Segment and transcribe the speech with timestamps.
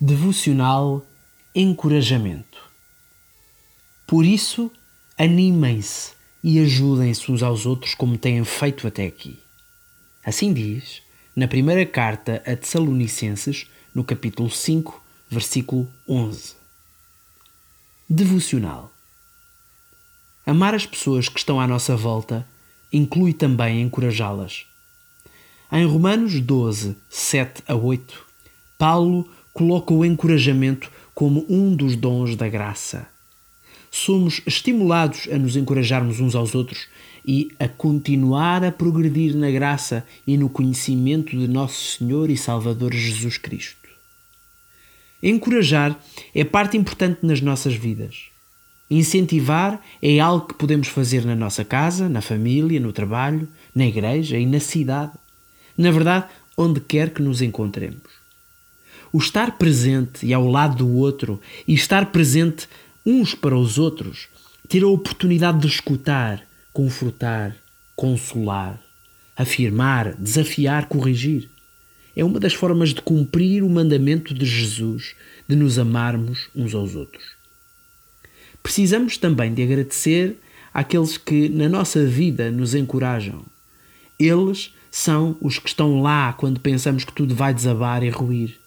[0.00, 1.04] Devocional
[1.52, 2.70] Encorajamento.
[4.06, 4.70] Por isso,
[5.18, 9.40] animem-se e ajudem-se uns aos outros como têm feito até aqui.
[10.24, 11.02] Assim diz
[11.34, 16.54] na primeira carta a Tessalonicenses, no capítulo 5, versículo 11.
[18.08, 18.92] Devocional.
[20.46, 22.46] Amar as pessoas que estão à nossa volta
[22.92, 24.64] inclui também encorajá-las.
[25.72, 28.26] Em Romanos 12, 7 a 8,
[28.78, 33.08] Paulo coloca o encorajamento como um dos dons da graça.
[33.90, 36.86] Somos estimulados a nos encorajarmos uns aos outros
[37.26, 42.94] e a continuar a progredir na graça e no conhecimento de nosso Senhor e Salvador
[42.94, 43.88] Jesus Cristo.
[45.20, 45.98] Encorajar
[46.32, 48.26] é parte importante nas nossas vidas.
[48.88, 54.38] Incentivar é algo que podemos fazer na nossa casa, na família, no trabalho, na igreja
[54.38, 55.14] e na cidade.
[55.76, 58.27] Na verdade, onde quer que nos encontremos.
[59.12, 62.68] O estar presente e ao lado do outro e estar presente
[63.04, 64.28] uns para os outros,
[64.68, 66.42] ter a oportunidade de escutar,
[66.72, 67.56] confortar,
[67.96, 68.78] consolar,
[69.36, 71.48] afirmar, desafiar, corrigir.
[72.14, 75.14] É uma das formas de cumprir o mandamento de Jesus
[75.48, 77.24] de nos amarmos uns aos outros.
[78.62, 80.36] Precisamos também de agradecer
[80.74, 83.44] àqueles que na nossa vida nos encorajam.
[84.18, 88.58] Eles são os que estão lá quando pensamos que tudo vai desabar e ruir.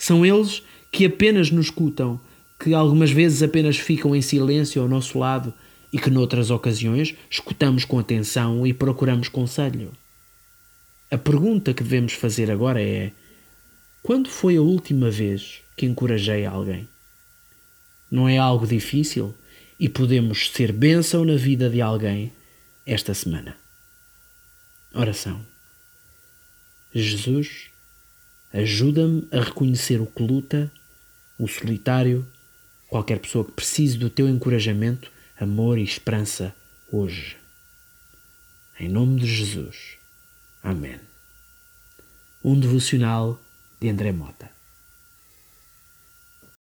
[0.00, 2.20] São eles que apenas nos escutam,
[2.58, 5.54] que algumas vezes apenas ficam em silêncio ao nosso lado
[5.92, 9.92] e que noutras ocasiões escutamos com atenção e procuramos conselho.
[11.10, 13.12] A pergunta que devemos fazer agora é:
[14.02, 16.88] quando foi a última vez que encorajei alguém?
[18.10, 19.34] não é algo difícil
[19.78, 22.32] e podemos ser bênção na vida de alguém
[22.84, 23.56] esta semana.
[24.92, 25.46] Oração.
[26.92, 27.69] Jesus,
[28.52, 30.70] ajuda-me a reconhecer o que luta,
[31.38, 32.26] o solitário,
[32.88, 36.54] qualquer pessoa que precise do teu encorajamento, amor e esperança
[36.90, 37.36] hoje.
[38.78, 39.96] Em nome de Jesus.
[40.62, 40.98] Amém.
[42.42, 43.40] Um devocional
[43.80, 44.59] de André Mota.